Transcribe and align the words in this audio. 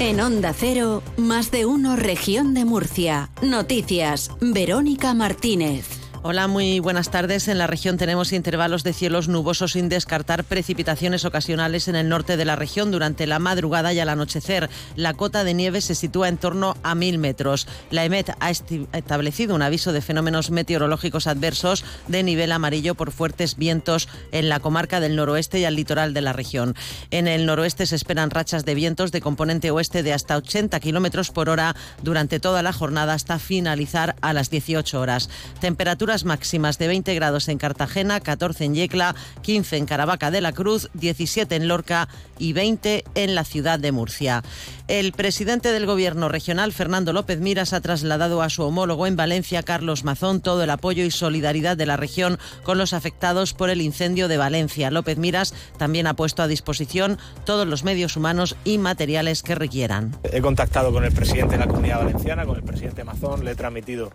En 0.00 0.20
Onda 0.20 0.52
Cero, 0.52 1.02
más 1.16 1.50
de 1.50 1.66
uno 1.66 1.96
región 1.96 2.54
de 2.54 2.64
Murcia. 2.64 3.30
Noticias, 3.42 4.30
Verónica 4.40 5.12
Martínez. 5.12 5.97
Hola, 6.22 6.48
muy 6.48 6.80
buenas 6.80 7.12
tardes. 7.12 7.46
En 7.46 7.58
la 7.58 7.68
región 7.68 7.96
tenemos 7.96 8.32
intervalos 8.32 8.82
de 8.82 8.92
cielos 8.92 9.28
nubosos 9.28 9.72
sin 9.72 9.88
descartar 9.88 10.42
precipitaciones 10.42 11.24
ocasionales 11.24 11.86
en 11.86 11.94
el 11.94 12.08
norte 12.08 12.36
de 12.36 12.44
la 12.44 12.56
región 12.56 12.90
durante 12.90 13.28
la 13.28 13.38
madrugada 13.38 13.92
y 13.92 14.00
al 14.00 14.08
anochecer. 14.08 14.68
La 14.96 15.14
cota 15.14 15.44
de 15.44 15.54
nieve 15.54 15.80
se 15.80 15.94
sitúa 15.94 16.28
en 16.28 16.36
torno 16.36 16.76
a 16.82 16.96
mil 16.96 17.18
metros. 17.18 17.68
La 17.90 18.04
EMET 18.04 18.30
ha 18.40 18.50
establecido 18.50 19.54
un 19.54 19.62
aviso 19.62 19.92
de 19.92 20.00
fenómenos 20.00 20.50
meteorológicos 20.50 21.28
adversos 21.28 21.84
de 22.08 22.24
nivel 22.24 22.50
amarillo 22.50 22.96
por 22.96 23.12
fuertes 23.12 23.56
vientos 23.56 24.08
en 24.32 24.48
la 24.48 24.58
comarca 24.58 24.98
del 24.98 25.14
noroeste 25.14 25.60
y 25.60 25.66
al 25.66 25.76
litoral 25.76 26.14
de 26.14 26.22
la 26.22 26.32
región. 26.32 26.74
En 27.12 27.28
el 27.28 27.46
noroeste 27.46 27.86
se 27.86 27.94
esperan 27.94 28.30
rachas 28.30 28.64
de 28.64 28.74
vientos 28.74 29.12
de 29.12 29.20
componente 29.20 29.70
oeste 29.70 30.02
de 30.02 30.12
hasta 30.12 30.36
80 30.36 30.80
kilómetros 30.80 31.30
por 31.30 31.48
hora 31.48 31.76
durante 32.02 32.40
toda 32.40 32.64
la 32.64 32.72
jornada 32.72 33.14
hasta 33.14 33.38
finalizar 33.38 34.16
a 34.20 34.32
las 34.32 34.50
18 34.50 35.00
horas. 35.00 35.30
Temperatura 35.60 36.07
máximas 36.24 36.78
de 36.78 36.88
20 36.88 37.14
grados 37.14 37.48
en 37.48 37.58
Cartagena, 37.58 38.20
14 38.20 38.64
en 38.64 38.74
Yecla, 38.74 39.14
15 39.42 39.76
en 39.76 39.86
Caravaca 39.86 40.30
de 40.30 40.40
la 40.40 40.52
Cruz, 40.52 40.88
17 40.94 41.54
en 41.54 41.68
Lorca 41.68 42.08
y 42.38 42.54
20 42.54 43.04
en 43.14 43.34
la 43.34 43.44
ciudad 43.44 43.78
de 43.78 43.92
Murcia. 43.92 44.42
El 44.88 45.12
presidente 45.12 45.70
del 45.70 45.84
Gobierno 45.84 46.30
regional, 46.30 46.72
Fernando 46.72 47.12
López 47.12 47.40
Miras, 47.40 47.74
ha 47.74 47.82
trasladado 47.82 48.40
a 48.40 48.48
su 48.48 48.62
homólogo 48.62 49.06
en 49.06 49.16
Valencia, 49.16 49.62
Carlos 49.62 50.02
Mazón, 50.02 50.40
todo 50.40 50.62
el 50.62 50.70
apoyo 50.70 51.04
y 51.04 51.10
solidaridad 51.10 51.76
de 51.76 51.84
la 51.84 51.98
región 51.98 52.38
con 52.62 52.78
los 52.78 52.94
afectados 52.94 53.52
por 53.52 53.68
el 53.68 53.82
incendio 53.82 54.28
de 54.28 54.38
Valencia. 54.38 54.90
López 54.90 55.18
Miras 55.18 55.52
también 55.76 56.06
ha 56.06 56.14
puesto 56.14 56.42
a 56.42 56.48
disposición 56.48 57.18
todos 57.44 57.66
los 57.66 57.84
medios 57.84 58.16
humanos 58.16 58.56
y 58.64 58.78
materiales 58.78 59.42
que 59.42 59.54
requieran. 59.54 60.16
He 60.22 60.40
contactado 60.40 60.90
con 60.90 61.04
el 61.04 61.12
presidente 61.12 61.58
de 61.58 61.66
la 61.66 61.68
Comunidad 61.68 61.98
Valenciana, 61.98 62.46
con 62.46 62.56
el 62.56 62.62
presidente 62.62 63.04
Mazón, 63.04 63.44
le 63.44 63.50
he 63.50 63.54
transmitido 63.54 64.10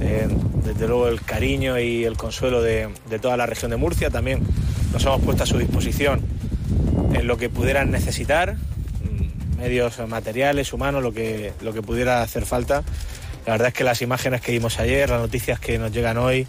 eh, 0.00 0.28
desde 0.64 0.86
luego 0.86 1.08
el 1.08 1.22
cariño 1.22 1.78
y 1.78 2.04
el 2.04 2.16
consuelo 2.16 2.62
de, 2.62 2.88
toda 3.20 3.36
la 3.36 3.46
región 3.46 3.70
de 3.70 3.76
Murcia. 3.76 4.10
También 4.10 4.40
nos 4.92 5.04
hemos 5.04 5.22
puesto 5.22 5.44
a 5.44 5.46
su 5.46 5.58
disposición 5.58 6.22
en 7.14 7.26
lo 7.26 7.36
que 7.36 7.48
pudieran 7.48 7.90
necesitar, 7.90 8.54
mm, 8.54 9.58
medios 9.58 9.98
materiales, 10.08 10.72
humanos, 10.72 11.02
lo 11.02 11.12
que, 11.12 11.52
lo 11.62 11.72
que 11.72 11.82
pudiera 11.82 12.22
hacer 12.22 12.44
falta. 12.44 12.84
La 13.46 13.52
verdad 13.52 13.68
es 13.68 13.74
que 13.74 13.84
las 13.84 14.02
imágenes 14.02 14.40
que 14.42 14.52
vimos 14.52 14.78
ayer, 14.78 15.08
las 15.08 15.20
noticias 15.20 15.58
que 15.58 15.78
nos 15.78 15.90
llegan 15.90 16.18
hoy, 16.18 16.46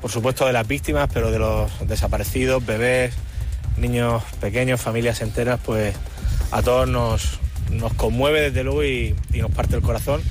por 0.00 0.10
supuesto 0.10 0.46
de 0.46 0.54
las 0.54 0.66
víctimas, 0.66 1.10
pero 1.12 1.30
de 1.30 1.38
los 1.38 1.70
desaparecidos, 1.86 2.64
bebés, 2.64 3.14
niños 3.76 4.22
pequeños, 4.40 4.80
familias 4.80 5.20
enteras, 5.20 5.60
pues 5.64 5.94
a 6.50 6.62
todos 6.62 6.88
nos, 6.88 7.38
nos 7.70 7.92
conmueve 7.92 8.40
desde 8.40 8.64
luego 8.64 8.84
y 8.84 9.14
nos 9.34 9.50
parte 9.50 9.76
el 9.76 9.82
corazón. 9.82 10.22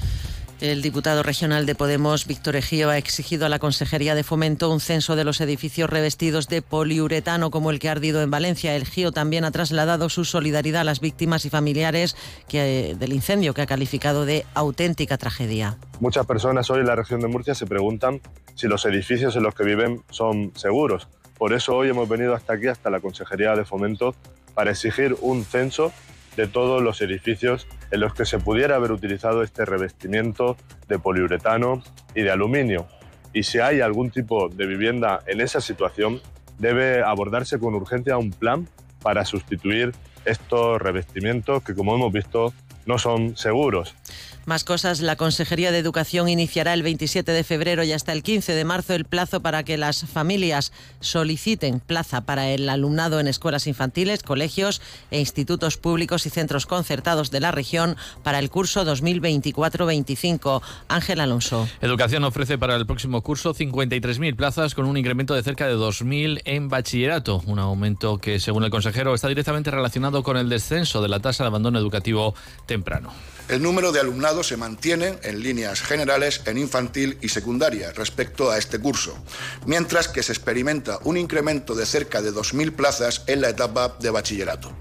El 0.61 0.81
diputado 0.81 1.23
regional 1.23 1.65
de 1.65 1.73
Podemos, 1.73 2.27
Víctor 2.27 2.57
Ejío, 2.57 2.89
ha 2.89 2.97
exigido 2.97 3.45
a 3.45 3.49
la 3.49 3.59
Consejería 3.59 4.13
de 4.13 4.25
Fomento 4.25 4.69
un 4.69 4.81
censo 4.81 5.15
de 5.15 5.23
los 5.23 5.39
edificios 5.39 5.89
revestidos 5.89 6.49
de 6.49 6.61
poliuretano 6.61 7.49
como 7.49 7.71
el 7.71 7.79
que 7.79 7.87
ha 7.87 7.93
ardido 7.93 8.21
en 8.21 8.29
Valencia. 8.29 8.75
El 8.75 8.85
GIO 8.85 9.13
también 9.13 9.45
ha 9.45 9.51
trasladado 9.51 10.09
su 10.09 10.25
solidaridad 10.25 10.81
a 10.81 10.83
las 10.83 10.99
víctimas 10.99 11.45
y 11.45 11.49
familiares 11.49 12.17
del 12.51 13.13
incendio 13.13 13.53
que 13.53 13.61
ha 13.61 13.67
calificado 13.67 14.25
de 14.25 14.45
auténtica 14.53 15.17
tragedia. 15.17 15.77
Muchas 16.01 16.25
personas 16.25 16.69
hoy 16.69 16.81
en 16.81 16.87
la 16.87 16.95
región 16.97 17.21
de 17.21 17.29
Murcia 17.29 17.55
se 17.55 17.65
preguntan 17.65 18.19
si 18.55 18.67
los 18.67 18.83
edificios 18.85 19.37
en 19.37 19.43
los 19.43 19.55
que 19.55 19.63
viven 19.63 20.03
son 20.09 20.51
seguros. 20.57 21.07
Por 21.37 21.53
eso 21.53 21.73
hoy 21.73 21.87
hemos 21.87 22.09
venido 22.09 22.35
hasta 22.35 22.51
aquí, 22.51 22.67
hasta 22.67 22.89
la 22.89 22.99
Consejería 22.99 23.55
de 23.55 23.63
Fomento, 23.63 24.13
para 24.55 24.71
exigir 24.71 25.15
un 25.21 25.45
censo 25.45 25.93
de 26.39 26.47
todos 26.47 26.81
los 26.81 27.01
edificios 27.01 27.67
en 27.91 27.99
los 27.99 28.13
que 28.13 28.23
se 28.23 28.39
pudiera 28.39 28.77
haber 28.77 28.93
utilizado 28.93 29.43
este 29.43 29.65
revestimiento 29.65 30.55
de 30.87 30.97
poliuretano 30.97 31.83
y 32.15 32.21
de 32.21 32.31
aluminio. 32.31 32.87
Y 33.33 33.43
si 33.43 33.59
hay 33.59 33.81
algún 33.81 34.09
tipo 34.09 34.47
de 34.47 34.65
vivienda 34.65 35.19
en 35.27 35.41
esa 35.41 35.59
situación, 35.59 36.21
debe 36.57 37.03
abordarse 37.03 37.59
con 37.59 37.75
urgencia 37.75 38.17
un 38.17 38.31
plan 38.31 38.69
para 39.01 39.25
sustituir 39.25 39.91
estos 40.23 40.81
revestimientos 40.81 41.61
que, 41.61 41.75
como 41.75 41.93
hemos 41.93 42.13
visto, 42.13 42.53
no 42.85 42.97
son 42.97 43.35
seguros. 43.35 43.93
Más 44.49 44.63
cosas, 44.63 45.01
la 45.01 45.15
Consejería 45.15 45.71
de 45.71 45.77
Educación 45.77 46.27
iniciará 46.27 46.73
el 46.73 46.81
27 46.81 47.33
de 47.33 47.43
febrero 47.43 47.83
y 47.83 47.91
hasta 47.91 48.13
el 48.13 48.23
15 48.23 48.55
de 48.55 48.65
marzo 48.65 48.95
el 48.95 49.05
plazo 49.05 49.43
para 49.43 49.63
que 49.63 49.77
las 49.77 50.05
familias 50.05 50.73
soliciten 51.01 51.79
plaza 51.79 52.21
para 52.21 52.49
el 52.49 52.67
alumnado 52.67 53.19
en 53.19 53.27
escuelas 53.27 53.67
infantiles, 53.67 54.23
colegios 54.23 54.81
e 55.11 55.19
institutos 55.19 55.77
públicos 55.77 56.25
y 56.25 56.31
centros 56.31 56.65
concertados 56.65 57.29
de 57.29 57.41
la 57.41 57.51
región 57.51 57.95
para 58.23 58.39
el 58.39 58.49
curso 58.49 58.83
2024-25. 58.85 60.63
Ángel 60.87 61.19
Alonso. 61.19 61.69
Educación 61.79 62.23
ofrece 62.23 62.57
para 62.57 62.75
el 62.75 62.87
próximo 62.87 63.21
curso 63.21 63.53
53.000 63.53 64.35
plazas 64.35 64.73
con 64.73 64.87
un 64.87 64.97
incremento 64.97 65.35
de 65.35 65.43
cerca 65.43 65.67
de 65.67 65.75
2.000 65.75 66.41
en 66.45 66.69
bachillerato, 66.69 67.43
un 67.45 67.59
aumento 67.59 68.17
que, 68.17 68.39
según 68.39 68.63
el 68.63 68.71
consejero, 68.71 69.13
está 69.13 69.27
directamente 69.27 69.69
relacionado 69.69 70.23
con 70.23 70.37
el 70.37 70.49
descenso 70.49 71.03
de 71.03 71.07
la 71.07 71.19
tasa 71.19 71.43
de 71.43 71.49
abandono 71.49 71.77
educativo 71.77 72.33
temprano. 72.65 73.13
El 73.49 73.63
número 73.63 73.91
de 73.91 73.99
se 74.43 74.57
mantiene 74.57 75.19
en 75.23 75.41
líneas 75.41 75.81
generales 75.81 76.41
en 76.45 76.57
infantil 76.57 77.17
y 77.21 77.29
secundaria 77.29 77.91
respecto 77.91 78.51
a 78.51 78.57
este 78.57 78.79
curso, 78.79 79.17
mientras 79.65 80.07
que 80.07 80.23
se 80.23 80.31
experimenta 80.31 80.99
un 81.03 81.17
incremento 81.17 81.75
de 81.75 81.85
cerca 81.85 82.21
de 82.21 82.31
2.000 82.31 82.75
plazas 82.75 83.23
en 83.27 83.41
la 83.41 83.49
etapa 83.49 83.97
de 83.99 84.09
bachillerato. 84.09 84.73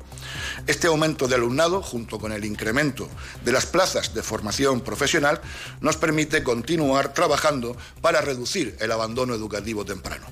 Este 0.68 0.86
aumento 0.86 1.26
de 1.26 1.34
alumnado, 1.34 1.80
junto 1.80 2.18
con 2.18 2.30
el 2.30 2.44
incremento 2.44 3.08
de 3.42 3.52
las 3.52 3.64
plazas 3.64 4.12
de 4.12 4.22
formación 4.22 4.82
profesional, 4.82 5.40
nos 5.80 5.96
permite 5.96 6.42
continuar 6.42 7.14
trabajando 7.14 7.74
para 8.02 8.20
reducir 8.20 8.76
el 8.78 8.92
abandono 8.92 9.34
educativo 9.34 9.86
temprano. 9.86 10.26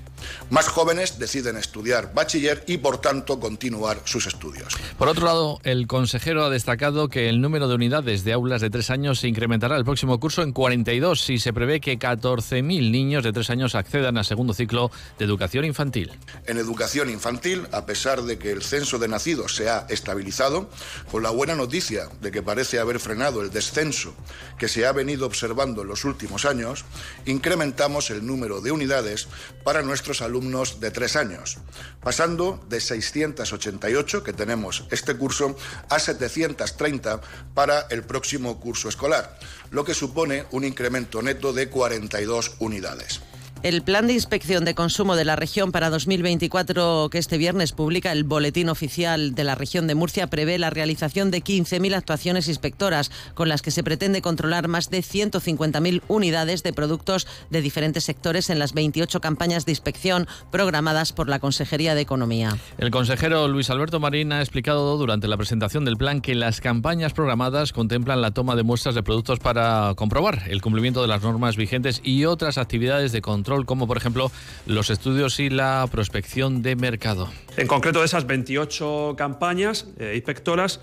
Más 0.51 0.69
jóvenes 0.69 1.19
deciden 1.19 1.57
estudiar 1.57 2.13
bachiller 2.13 2.65
y, 2.67 2.79
por 2.79 2.99
tanto, 2.99 3.41
continuar 3.41 4.01
sus 4.05 4.27
estudios. 4.27 4.77
Por 4.99 5.09
otro 5.09 5.25
lado, 5.25 5.59
el 5.63 5.87
consejero 5.87 6.45
ha 6.45 6.51
destacado 6.51 7.09
que 7.09 7.31
el 7.31 7.41
número 7.41 7.67
de 7.67 7.75
unidades 7.75 8.23
de 8.25 8.35
aulas 8.35 8.61
de 8.61 8.69
tres 8.69 8.91
años 8.91 9.21
se 9.21 9.29
incrementará 9.29 9.77
el 9.77 9.85
próximo 9.85 10.21
curso 10.21 10.43
en 10.43 10.53
42 10.53 11.31
y 11.31 11.39
se 11.39 11.53
prevé 11.55 11.81
que 11.81 11.99
14.000 11.99 12.91
niños 12.91 13.25
de 13.25 13.33
tres 13.33 13.49
años 13.49 13.75
accedan 13.75 14.19
al 14.19 14.25
segundo 14.27 14.53
ciclo 14.53 14.91
de 15.19 15.25
educación 15.25 15.65
infantil. 15.65 16.13
En 16.47 16.59
educación 16.59 17.09
infantil, 17.09 17.67
a 17.73 17.87
pesar 17.87 18.23
de 18.23 18.39
que 18.39 18.53
el 18.53 18.63
censo 18.63 18.99
de 18.99 19.09
nacidos 19.09 19.57
se 19.57 19.71
ha 19.71 19.87
estabilizado, 19.89 20.26
con 21.11 21.23
la 21.23 21.31
buena 21.31 21.55
noticia 21.55 22.09
de 22.21 22.33
que 22.33 22.43
parece 22.43 22.81
haber 22.81 22.99
frenado 22.99 23.43
el 23.43 23.51
descenso 23.51 24.15
que 24.59 24.69
se 24.69 24.85
ha 24.85 24.93
venido 24.93 25.25
observando 25.27 25.83
en 25.83 25.89
los 25.89 26.05
últimos 26.05 26.45
años, 26.45 26.85
incrementamos 27.27 28.11
el 28.11 28.27
número 28.27 28.61
de 28.61 28.73
unidades 28.73 29.29
para 29.63 29.83
nuestros 29.83 30.23
alumnos 30.23 30.81
de 30.81 30.91
tres 30.91 31.15
años, 31.15 31.59
pasando 32.03 32.65
de 32.69 32.81
688 32.81 34.25
que 34.25 34.33
tenemos 34.33 34.85
este 34.91 35.17
curso 35.17 35.57
a 35.89 35.99
730 35.99 37.21
para 37.55 37.87
el 37.91 38.03
próximo 38.03 38.59
curso 38.59 38.89
escolar, 38.89 39.39
lo 39.71 39.85
que 39.85 39.95
supone 39.95 40.47
un 40.51 40.65
incremento 40.65 41.23
neto 41.23 41.53
de 41.53 41.69
42 41.69 42.57
unidades. 42.59 43.21
El 43.63 43.83
plan 43.83 44.07
de 44.07 44.13
inspección 44.13 44.65
de 44.65 44.75
consumo 44.75 45.17
de 45.17 45.25
la 45.25 45.35
región 45.35 45.73
para 45.73 45.91
2024 45.91 47.09
que 47.11 47.19
este 47.19 47.39
viernes 47.39 47.73
publica 47.73 48.13
el 48.13 48.23
Boletín 48.23 48.69
Oficial 48.69 49.35
de 49.35 49.45
la 49.45 49.55
región 49.55 49.87
de 49.87 49.95
Murcia 49.95 50.29
prevé 50.29 50.59
la 50.59 50.71
realización 50.71 51.31
de 51.31 51.43
15.000 51.43 51.95
actuaciones 51.95 52.49
inspectoras 52.49 53.11
con 53.35 53.49
las 53.49 53.63
que 53.63 53.71
se 53.71 53.83
pretende 53.83 54.23
controlar 54.23 54.69
más 54.69 54.91
de 54.91 54.99
150.000 54.99 56.03
unidades 56.07 56.63
de 56.63 56.73
productos 56.75 57.27
de 57.51 57.63
diferentes 57.63 58.05
sectores 58.05 58.51
en 58.51 58.59
las 58.59 58.73
28 58.73 59.21
campañas 59.21 59.65
de 59.65 59.73
inspección 59.73 60.29
programadas 60.53 61.13
por 61.13 61.29
la 61.29 61.41
Consejería 61.41 61.95
de 61.95 62.03
Economía. 62.03 62.57
El 62.79 62.91
consejero 62.91 63.49
Luis 63.49 63.71
Alberto 63.71 63.99
Marín 63.99 64.33
ha 64.33 64.41
explicado 64.41 64.97
durante 64.99 65.29
la 65.29 65.37
presentación 65.37 65.85
del 65.85 65.97
plan 65.97 66.21
que 66.21 66.35
las 66.35 66.61
campañas 66.61 67.15
programadas 67.15 67.73
contemplan 67.73 68.21
la 68.21 68.31
toma 68.31 68.55
de 68.55 68.63
muestras 68.63 68.95
de 68.95 69.03
productos 69.03 69.41
para 69.41 69.95
comprobar 69.97 70.43
el 70.49 70.61
cumplimiento 70.61 71.03
de 71.03 71.09
las 71.09 71.23
normas 71.23 71.57
vigentes 71.57 72.01
y 72.05 72.27
otras 72.27 72.59
actividades 72.59 73.13
de 73.13 73.23
control 73.47 73.65
como 73.65 73.87
por 73.87 73.97
ejemplo 73.97 74.33
los 74.67 74.91
estudios 74.91 75.39
y 75.39 75.51
la 75.51 75.87
prospección 75.91 76.63
de 76.63 76.75
mercado. 76.75 77.31
En 77.57 77.69
concreto, 77.69 78.01
de 78.01 78.07
esas 78.07 78.27
28 78.27 79.15
campañas 79.17 79.87
eh, 79.99 80.15
inspectoras, 80.17 80.81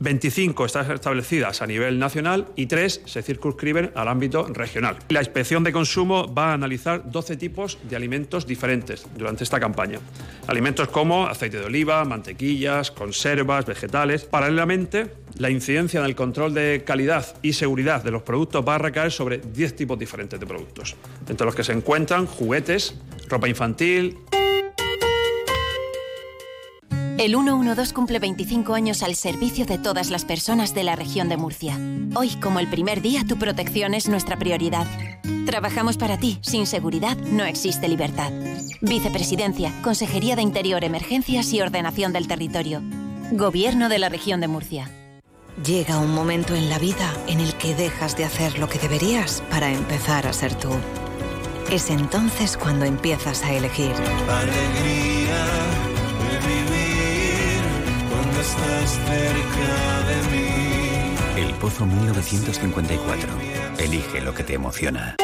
25 0.00 0.64
están 0.64 0.90
establecidas 0.90 1.60
a 1.60 1.66
nivel 1.66 1.98
nacional 1.98 2.46
y 2.56 2.66
3 2.66 3.02
se 3.04 3.22
circunscriben 3.22 3.92
al 3.94 4.08
ámbito 4.08 4.46
regional. 4.46 4.96
La 5.10 5.20
inspección 5.20 5.62
de 5.62 5.72
consumo 5.72 6.32
va 6.32 6.50
a 6.50 6.54
analizar 6.54 7.10
12 7.10 7.36
tipos 7.36 7.78
de 7.82 7.96
alimentos 7.96 8.46
diferentes 8.46 9.06
durante 9.14 9.44
esta 9.44 9.60
campaña. 9.60 9.98
Alimentos 10.46 10.88
como 10.88 11.26
aceite 11.26 11.58
de 11.58 11.66
oliva, 11.66 12.02
mantequillas, 12.06 12.90
conservas, 12.90 13.66
vegetales. 13.66 14.24
Paralelamente, 14.24 15.12
la 15.36 15.50
incidencia 15.50 16.00
del 16.00 16.16
control 16.16 16.54
de 16.54 16.82
calidad 16.82 17.36
y 17.42 17.52
seguridad 17.52 18.02
de 18.02 18.10
los 18.10 18.22
productos 18.22 18.66
va 18.66 18.76
a 18.76 18.78
recaer 18.78 19.12
sobre 19.12 19.36
10 19.36 19.76
tipos 19.76 19.98
diferentes 19.98 20.40
de 20.40 20.46
productos, 20.46 20.96
entre 21.28 21.44
los 21.44 21.54
que 21.54 21.62
se 21.62 21.72
encuentran 21.72 22.24
juguetes, 22.24 22.94
ropa 23.28 23.48
infantil, 23.48 24.16
El 27.20 27.32
112 27.32 27.92
cumple 27.92 28.18
25 28.18 28.72
años 28.72 29.02
al 29.02 29.14
servicio 29.14 29.66
de 29.66 29.76
todas 29.76 30.08
las 30.08 30.24
personas 30.24 30.72
de 30.72 30.84
la 30.84 30.96
región 30.96 31.28
de 31.28 31.36
Murcia. 31.36 31.78
Hoy, 32.14 32.30
como 32.36 32.60
el 32.60 32.70
primer 32.70 33.02
día, 33.02 33.24
tu 33.28 33.36
protección 33.36 33.92
es 33.92 34.08
nuestra 34.08 34.38
prioridad. 34.38 34.86
Trabajamos 35.44 35.98
para 35.98 36.16
ti. 36.16 36.38
Sin 36.40 36.66
seguridad 36.66 37.18
no 37.18 37.44
existe 37.44 37.88
libertad. 37.88 38.32
Vicepresidencia, 38.80 39.70
Consejería 39.82 40.34
de 40.34 40.40
Interior, 40.40 40.82
Emergencias 40.82 41.52
y 41.52 41.60
Ordenación 41.60 42.14
del 42.14 42.26
Territorio. 42.26 42.80
Gobierno 43.32 43.90
de 43.90 43.98
la 43.98 44.08
región 44.08 44.40
de 44.40 44.48
Murcia. 44.48 44.90
Llega 45.62 45.98
un 45.98 46.14
momento 46.14 46.54
en 46.54 46.70
la 46.70 46.78
vida 46.78 47.12
en 47.26 47.40
el 47.40 47.52
que 47.56 47.74
dejas 47.74 48.16
de 48.16 48.24
hacer 48.24 48.58
lo 48.58 48.66
que 48.66 48.78
deberías 48.78 49.42
para 49.50 49.70
empezar 49.70 50.26
a 50.26 50.32
ser 50.32 50.54
tú. 50.54 50.70
Es 51.70 51.90
entonces 51.90 52.56
cuando 52.56 52.86
empiezas 52.86 53.42
a 53.44 53.52
elegir. 53.52 53.92
Alegría 54.26 55.19
El 61.36 61.54
Pozo 61.54 61.86
1954. 61.86 63.28
Elige 63.78 64.20
lo 64.20 64.34
que 64.34 64.44
te 64.44 64.54
emociona. 64.54 65.16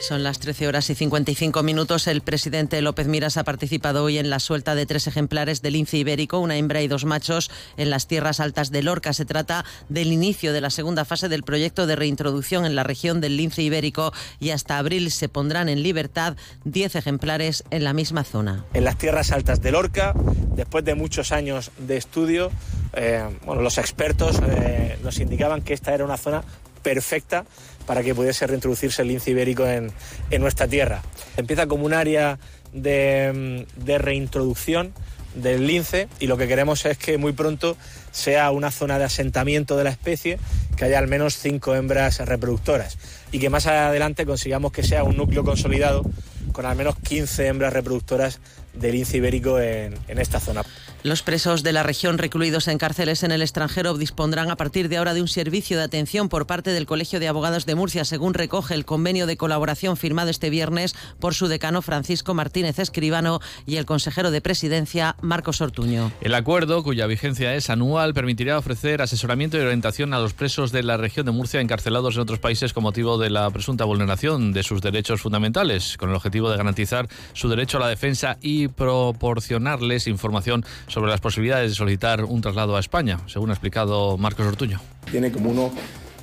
Son 0.00 0.22
las 0.22 0.38
13 0.38 0.66
horas 0.66 0.88
y 0.88 0.94
55 0.94 1.62
minutos. 1.62 2.06
El 2.06 2.22
presidente 2.22 2.80
López 2.80 3.06
Miras 3.06 3.36
ha 3.36 3.44
participado 3.44 4.02
hoy 4.02 4.16
en 4.16 4.30
la 4.30 4.40
suelta 4.40 4.74
de 4.74 4.86
tres 4.86 5.06
ejemplares 5.06 5.60
del 5.60 5.74
lince 5.74 5.98
ibérico, 5.98 6.38
una 6.38 6.56
hembra 6.56 6.80
y 6.80 6.88
dos 6.88 7.04
machos, 7.04 7.50
en 7.76 7.90
las 7.90 8.06
tierras 8.06 8.40
altas 8.40 8.70
de 8.70 8.82
Lorca. 8.82 9.12
Se 9.12 9.26
trata 9.26 9.66
del 9.90 10.10
inicio 10.10 10.54
de 10.54 10.62
la 10.62 10.70
segunda 10.70 11.04
fase 11.04 11.28
del 11.28 11.42
proyecto 11.42 11.86
de 11.86 11.96
reintroducción 11.96 12.64
en 12.64 12.76
la 12.76 12.82
región 12.82 13.20
del 13.20 13.36
lince 13.36 13.60
ibérico 13.60 14.12
y 14.40 14.50
hasta 14.50 14.78
abril 14.78 15.10
se 15.10 15.28
pondrán 15.28 15.68
en 15.68 15.82
libertad 15.82 16.34
10 16.64 16.96
ejemplares 16.96 17.62
en 17.70 17.84
la 17.84 17.92
misma 17.92 18.24
zona. 18.24 18.64
En 18.72 18.84
las 18.84 18.96
tierras 18.96 19.32
altas 19.32 19.60
de 19.60 19.70
Lorca, 19.70 20.14
después 20.56 20.82
de 20.82 20.94
muchos 20.94 21.30
años 21.30 21.72
de 21.76 21.98
estudio, 21.98 22.50
eh, 22.94 23.28
bueno, 23.44 23.60
los 23.62 23.76
expertos 23.76 24.40
eh, 24.44 24.98
nos 25.02 25.20
indicaban 25.20 25.62
que 25.62 25.74
esta 25.74 25.94
era 25.94 26.04
una 26.04 26.16
zona 26.16 26.42
perfecta 26.82 27.44
para 27.86 28.02
que 28.02 28.14
pudiese 28.14 28.46
reintroducirse 28.46 29.02
el 29.02 29.08
lince 29.08 29.30
ibérico 29.30 29.66
en, 29.66 29.92
nuestra 30.38 30.68
tierra. 30.68 31.02
Empieza 31.36 31.66
como 31.66 31.84
un 31.84 31.94
área 31.94 32.38
de, 32.72 33.66
de 33.76 33.98
reintroducción 33.98 34.92
del 35.34 35.66
lince 35.66 36.08
y 36.18 36.26
lo 36.26 36.36
que 36.36 36.48
queremos 36.48 36.84
es 36.86 36.98
que 36.98 37.18
muy 37.18 37.32
pronto 37.32 37.76
sea 38.10 38.50
una 38.50 38.70
zona 38.70 38.98
de 38.98 39.04
asentamiento 39.04 39.76
de 39.76 39.84
la 39.84 39.90
especie, 39.90 40.38
que 40.76 40.84
haya 40.84 40.98
al 40.98 41.08
menos 41.08 41.36
cinco 41.36 41.74
hembras 41.74 42.18
reproductoras 42.18 42.98
y 43.32 43.38
que 43.38 43.50
más 43.50 43.66
adelante 43.66 44.26
consigamos 44.26 44.72
que 44.72 44.82
sea 44.82 45.04
un 45.04 45.16
núcleo 45.16 45.44
consolidado 45.44 46.04
con 46.52 46.66
al 46.66 46.76
menos 46.76 46.96
15 46.96 47.46
hembras 47.46 47.72
reproductoras 47.72 48.40
del 48.74 48.92
lince 48.92 49.18
ibérico 49.18 49.58
en, 49.60 49.94
en 50.08 50.18
esta 50.18 50.40
zona. 50.40 50.62
Los 51.02 51.22
presos 51.22 51.62
de 51.62 51.72
la 51.72 51.82
región 51.82 52.18
recluidos 52.18 52.68
en 52.68 52.76
cárceles 52.76 53.22
en 53.22 53.32
el 53.32 53.40
extranjero 53.40 53.96
dispondrán 53.96 54.50
a 54.50 54.56
partir 54.56 54.90
de 54.90 54.98
ahora 54.98 55.14
de 55.14 55.22
un 55.22 55.28
servicio 55.28 55.78
de 55.78 55.84
atención 55.84 56.28
por 56.28 56.46
parte 56.46 56.72
del 56.72 56.84
Colegio 56.84 57.20
de 57.20 57.28
Abogados 57.28 57.64
de 57.64 57.74
Murcia, 57.74 58.04
según 58.04 58.34
recoge 58.34 58.74
el 58.74 58.84
convenio 58.84 59.26
de 59.26 59.38
colaboración 59.38 59.96
firmado 59.96 60.28
este 60.28 60.50
viernes 60.50 60.94
por 61.18 61.34
su 61.34 61.48
decano 61.48 61.80
Francisco 61.80 62.34
Martínez 62.34 62.78
Escribano 62.78 63.40
y 63.64 63.76
el 63.76 63.86
consejero 63.86 64.30
de 64.30 64.42
presidencia 64.42 65.16
Marcos 65.22 65.62
Ortuño. 65.62 66.12
El 66.20 66.34
acuerdo, 66.34 66.82
cuya 66.82 67.06
vigencia 67.06 67.54
es 67.54 67.70
anual, 67.70 68.12
permitirá 68.12 68.58
ofrecer 68.58 69.00
asesoramiento 69.00 69.56
y 69.56 69.62
orientación 69.62 70.12
a 70.12 70.18
los 70.18 70.34
presos 70.34 70.70
de 70.70 70.82
la 70.82 70.98
región 70.98 71.24
de 71.24 71.32
Murcia 71.32 71.62
encarcelados 71.62 72.16
en 72.16 72.20
otros 72.20 72.40
países 72.40 72.74
con 72.74 72.82
motivo 72.82 73.16
de 73.16 73.30
la 73.30 73.48
presunta 73.48 73.86
vulneración 73.86 74.52
de 74.52 74.62
sus 74.62 74.82
derechos 74.82 75.22
fundamentales, 75.22 75.96
con 75.96 76.10
el 76.10 76.16
objetivo 76.16 76.50
de 76.50 76.58
garantizar 76.58 77.08
su 77.32 77.48
derecho 77.48 77.78
a 77.78 77.80
la 77.80 77.88
defensa 77.88 78.36
y 78.42 78.59
proporcionarles 78.68 80.06
información 80.06 80.64
sobre 80.86 81.10
las 81.10 81.20
posibilidades 81.20 81.70
de 81.70 81.74
solicitar 81.74 82.24
un 82.24 82.40
traslado 82.40 82.76
a 82.76 82.80
España, 82.80 83.20
según 83.26 83.50
ha 83.50 83.54
explicado 83.54 84.18
Marcos 84.18 84.46
Ortuño. 84.46 84.80
Tiene 85.10 85.32
como 85.32 85.50
uno 85.50 85.72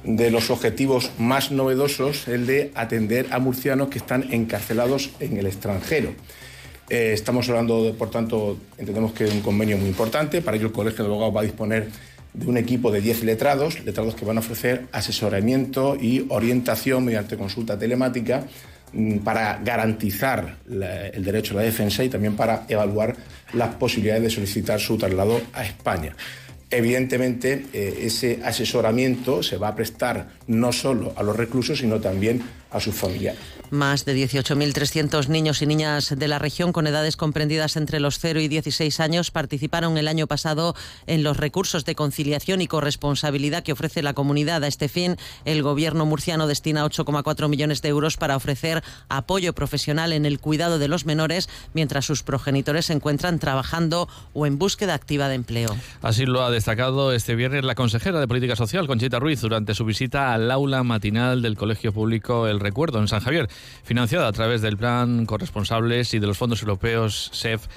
de 0.03 0.31
los 0.31 0.49
objetivos 0.49 1.11
más 1.17 1.51
novedosos 1.51 2.27
el 2.27 2.47
de 2.47 2.71
atender 2.75 3.27
a 3.31 3.39
murcianos 3.39 3.89
que 3.89 3.97
están 3.97 4.31
encarcelados 4.31 5.11
en 5.19 5.37
el 5.37 5.45
extranjero. 5.45 6.13
Eh, 6.89 7.11
estamos 7.13 7.49
hablando, 7.49 7.93
por 7.97 8.09
tanto, 8.09 8.57
entendemos 8.77 9.11
que 9.11 9.25
es 9.25 9.33
un 9.33 9.41
convenio 9.41 9.77
muy 9.77 9.89
importante. 9.89 10.41
Para 10.41 10.55
ello, 10.55 10.67
el 10.67 10.73
Colegio 10.73 11.03
de 11.03 11.09
Abogados 11.09 11.35
va 11.35 11.41
a 11.41 11.43
disponer 11.43 11.89
de 12.33 12.45
un 12.45 12.57
equipo 12.57 12.91
de 12.91 13.01
10 13.01 13.23
letrados, 13.23 13.83
letrados 13.83 14.15
que 14.15 14.23
van 14.23 14.37
a 14.37 14.39
ofrecer 14.39 14.85
asesoramiento 14.91 15.97
y 15.99 16.25
orientación 16.29 17.03
mediante 17.03 17.35
consulta 17.35 17.77
telemática 17.77 18.45
para 19.23 19.59
garantizar 19.63 20.57
el 20.69 21.23
derecho 21.23 21.53
a 21.53 21.57
la 21.57 21.63
defensa 21.63 22.03
y 22.03 22.09
también 22.09 22.35
para 22.35 22.65
evaluar 22.67 23.15
las 23.53 23.75
posibilidades 23.75 24.23
de 24.23 24.29
solicitar 24.29 24.79
su 24.79 24.97
traslado 24.97 25.41
a 25.53 25.65
España. 25.65 26.15
Evidentemente, 26.69 27.65
eh, 27.71 27.99
ese 28.01 28.41
asesoramiento 28.43 29.41
se 29.41 29.57
va 29.57 29.69
a 29.69 29.75
prestar 29.75 30.27
no 30.47 30.73
solo 30.73 31.13
a 31.15 31.23
los 31.23 31.35
reclusos, 31.35 31.79
sino 31.79 32.01
también 32.01 32.41
a 32.71 32.79
sus 32.79 32.95
familiares. 32.95 33.39
Más 33.69 34.05
de 34.05 34.15
18.300 34.15 35.27
niños 35.27 35.61
y 35.61 35.65
niñas 35.65 36.13
de 36.17 36.27
la 36.29 36.39
región 36.39 36.71
con 36.71 36.87
edades 36.87 37.17
comprendidas 37.17 37.75
entre 37.75 37.99
los 37.99 38.17
0 38.19 38.39
y 38.39 38.47
16 38.47 38.99
años 39.01 39.29
participaron 39.29 39.97
el 39.97 40.07
año 40.07 40.25
pasado 40.25 40.73
en 41.05 41.21
los 41.23 41.35
recursos 41.35 41.83
de 41.83 41.93
conciliación 41.93 42.61
y 42.61 42.67
corresponsabilidad 42.67 43.63
que 43.63 43.73
ofrece 43.73 44.01
la 44.01 44.13
comunidad. 44.13 44.63
A 44.63 44.67
este 44.67 44.87
fin, 44.87 45.17
el 45.43 45.63
gobierno 45.63 46.05
murciano 46.05 46.47
destina 46.47 46.85
8,4 46.85 47.49
millones 47.49 47.81
de 47.81 47.89
euros 47.89 48.15
para 48.15 48.37
ofrecer 48.37 48.83
apoyo 49.09 49.53
profesional 49.53 50.13
en 50.13 50.25
el 50.25 50.39
cuidado 50.39 50.79
de 50.79 50.87
los 50.87 51.05
menores 51.05 51.49
mientras 51.73 52.05
sus 52.05 52.23
progenitores 52.23 52.85
se 52.85 52.93
encuentran 52.93 53.37
trabajando 53.39 54.07
o 54.33 54.45
en 54.45 54.57
búsqueda 54.57 54.93
activa 54.93 55.27
de 55.27 55.35
empleo. 55.35 55.75
Así 56.01 56.25
lo 56.25 56.43
ha 56.43 56.51
destacado 56.51 57.11
este 57.11 57.35
viernes 57.35 57.65
la 57.65 57.75
consejera 57.75 58.19
de 58.19 58.27
Política 58.27 58.55
Social, 58.55 58.87
Conchita 58.87 59.19
Ruiz, 59.19 59.41
durante 59.41 59.73
su 59.73 59.83
visita 59.83 60.33
al 60.33 60.49
aula 60.51 60.83
matinal 60.83 61.41
del 61.41 61.57
Colegio 61.57 61.91
Público 61.91 62.47
El 62.47 62.56
Recuerdo 62.59 62.99
en 62.99 63.07
San 63.07 63.19
Javier 63.19 63.47
financiada 63.83 64.27
a 64.27 64.31
través 64.31 64.61
del 64.61 64.77
Plan 64.77 65.25
Corresponsables 65.25 66.13
y 66.13 66.19
de 66.19 66.27
los 66.27 66.37
fondos 66.37 66.61
europeos 66.61 67.29
SEF. 67.33 67.67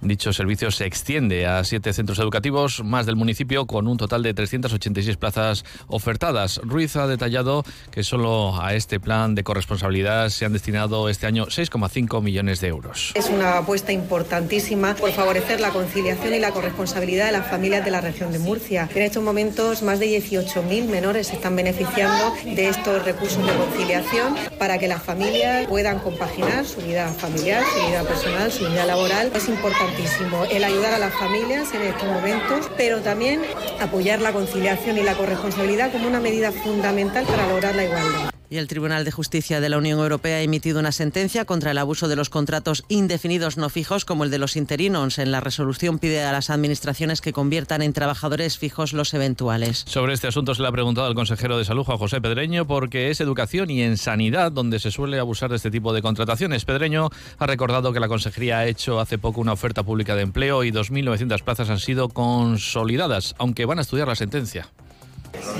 Dicho 0.00 0.32
servicio 0.32 0.70
se 0.70 0.86
extiende 0.86 1.46
a 1.46 1.64
siete 1.64 1.92
centros 1.92 2.18
educativos 2.18 2.82
más 2.84 3.06
del 3.06 3.16
municipio 3.16 3.66
con 3.66 3.88
un 3.88 3.96
total 3.96 4.22
de 4.22 4.34
386 4.34 5.16
plazas 5.16 5.64
ofertadas. 5.88 6.60
Ruiz 6.62 6.96
ha 6.96 7.06
detallado 7.06 7.64
que 7.90 8.02
solo 8.02 8.60
a 8.60 8.74
este 8.74 9.00
plan 9.00 9.34
de 9.34 9.44
corresponsabilidad 9.44 10.28
se 10.28 10.44
han 10.44 10.52
destinado 10.52 11.08
este 11.08 11.26
año 11.26 11.46
6,5 11.46 12.22
millones 12.22 12.60
de 12.60 12.68
euros. 12.68 13.12
Es 13.14 13.28
una 13.30 13.58
apuesta 13.58 13.92
importantísima 13.92 14.94
por 14.94 15.10
favorecer 15.12 15.60
la 15.60 15.70
conciliación 15.70 16.34
y 16.34 16.38
la 16.38 16.52
corresponsabilidad 16.52 17.26
de 17.26 17.32
las 17.32 17.46
familias 17.46 17.84
de 17.84 17.90
la 17.90 18.00
región 18.00 18.32
de 18.32 18.38
Murcia. 18.38 18.88
En 18.94 19.02
estos 19.02 19.22
momentos 19.22 19.82
más 19.82 20.00
de 20.00 20.06
18.000 20.06 20.88
menores 20.88 21.28
se 21.28 21.34
están 21.34 21.56
beneficiando 21.56 22.34
de 22.44 22.68
estos 22.68 23.04
recursos 23.04 23.44
de 23.44 23.52
conciliación 23.56 24.34
para 24.58 24.78
que 24.78 24.88
las 24.88 25.02
familias 25.02 25.66
puedan 25.66 25.98
compaginar 25.98 26.64
su 26.64 26.80
vida 26.80 27.08
familiar, 27.08 27.62
su 27.64 27.86
vida 27.86 28.02
personal, 28.02 28.52
su 28.52 28.68
vida 28.68 28.86
laboral 28.86 29.32
es 29.34 29.48
importantísimo. 29.48 30.44
El 30.50 30.64
ayudar 30.64 30.94
a 30.94 30.98
las 30.98 31.14
familias 31.14 31.72
en 31.74 31.82
estos 31.82 32.08
momentos, 32.08 32.70
pero 32.76 33.00
también 33.00 33.42
apoyar 33.80 34.20
la 34.20 34.32
conciliación 34.32 34.98
y 34.98 35.02
la 35.02 35.14
corresponsabilidad 35.14 35.92
como 35.92 36.06
una 36.08 36.20
medida 36.20 36.52
fundamental 36.52 37.24
para 37.24 37.46
lograr 37.48 37.74
la 37.74 37.84
igualdad. 37.84 38.35
Y 38.48 38.58
el 38.58 38.68
Tribunal 38.68 39.04
de 39.04 39.10
Justicia 39.10 39.60
de 39.60 39.68
la 39.68 39.78
Unión 39.78 39.98
Europea 39.98 40.36
ha 40.36 40.40
emitido 40.40 40.78
una 40.78 40.92
sentencia 40.92 41.44
contra 41.44 41.72
el 41.72 41.78
abuso 41.78 42.08
de 42.08 42.16
los 42.16 42.30
contratos 42.30 42.84
indefinidos 42.88 43.56
no 43.56 43.68
fijos 43.68 44.04
como 44.04 44.24
el 44.24 44.30
de 44.30 44.38
los 44.38 44.56
interinos. 44.56 45.18
En 45.18 45.32
la 45.32 45.40
resolución 45.40 45.98
pide 45.98 46.22
a 46.22 46.32
las 46.32 46.50
administraciones 46.50 47.20
que 47.20 47.32
conviertan 47.32 47.82
en 47.82 47.92
trabajadores 47.92 48.58
fijos 48.58 48.92
los 48.92 49.14
eventuales. 49.14 49.84
Sobre 49.86 50.14
este 50.14 50.28
asunto 50.28 50.54
se 50.54 50.62
le 50.62 50.68
ha 50.68 50.72
preguntado 50.72 51.06
al 51.06 51.14
consejero 51.14 51.58
de 51.58 51.64
Salud, 51.64 51.84
Juan 51.84 51.98
José 51.98 52.20
Pedreño, 52.20 52.66
porque 52.66 53.10
es 53.10 53.20
educación 53.20 53.70
y 53.70 53.82
en 53.82 53.96
sanidad 53.96 54.52
donde 54.52 54.78
se 54.78 54.90
suele 54.90 55.18
abusar 55.18 55.50
de 55.50 55.56
este 55.56 55.70
tipo 55.70 55.92
de 55.92 56.02
contrataciones. 56.02 56.64
Pedreño 56.64 57.10
ha 57.38 57.46
recordado 57.46 57.92
que 57.92 58.00
la 58.00 58.08
consejería 58.08 58.58
ha 58.58 58.66
hecho 58.66 59.00
hace 59.00 59.18
poco 59.18 59.40
una 59.40 59.52
oferta 59.52 59.82
pública 59.82 60.14
de 60.14 60.22
empleo 60.22 60.64
y 60.64 60.70
2.900 60.70 61.42
plazas 61.42 61.70
han 61.70 61.80
sido 61.80 62.08
consolidadas, 62.08 63.34
aunque 63.38 63.64
van 63.64 63.78
a 63.78 63.82
estudiar 63.82 64.08
la 64.08 64.14
sentencia. 64.14 64.68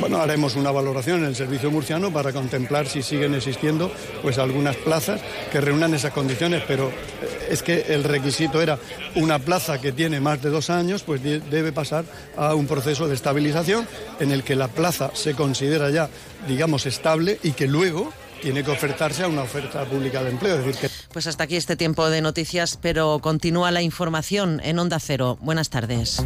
Bueno, 0.08 0.22
haremos 0.22 0.54
una 0.54 0.70
valoración 0.70 1.24
en 1.24 1.24
el 1.24 1.34
servicio 1.34 1.68
murciano 1.68 2.12
para 2.12 2.32
contemplar 2.32 2.86
si 2.86 3.02
siguen 3.02 3.34
existiendo 3.34 3.90
pues 4.22 4.38
algunas 4.38 4.76
plazas 4.76 5.20
que 5.50 5.60
reúnan 5.60 5.94
esas 5.94 6.12
condiciones, 6.12 6.62
pero 6.64 6.90
eh, 6.90 7.48
es 7.50 7.60
que 7.64 7.86
el 7.88 8.04
requisito 8.04 8.62
era 8.62 8.78
una 9.16 9.40
plaza 9.40 9.80
que 9.80 9.90
tiene 9.90 10.20
más 10.20 10.40
de 10.40 10.50
dos 10.50 10.70
años, 10.70 11.02
pues 11.02 11.24
debe 11.24 11.72
pasar 11.72 12.04
a 12.36 12.54
un 12.54 12.68
proceso 12.68 13.08
de 13.08 13.16
estabilización 13.16 13.84
en 14.20 14.30
el 14.30 14.44
que 14.44 14.54
la 14.54 14.68
plaza 14.68 15.10
se 15.12 15.34
considera 15.34 15.90
ya, 15.90 16.08
digamos, 16.46 16.86
estable 16.86 17.40
y 17.42 17.50
que 17.50 17.66
luego 17.66 18.12
tiene 18.40 18.62
que 18.62 18.70
ofertarse 18.70 19.24
a 19.24 19.26
una 19.26 19.42
oferta 19.42 19.84
pública 19.86 20.22
de 20.22 20.30
empleo. 20.30 20.56
decir 20.58 20.76
que... 20.76 20.88
Pues 21.12 21.26
hasta 21.26 21.42
aquí 21.42 21.56
este 21.56 21.74
tiempo 21.74 22.08
de 22.10 22.20
noticias, 22.20 22.78
pero 22.80 23.18
continúa 23.18 23.72
la 23.72 23.82
información 23.82 24.60
en 24.62 24.78
Onda 24.78 25.00
Cero. 25.00 25.36
Buenas 25.40 25.68
tardes. 25.68 26.22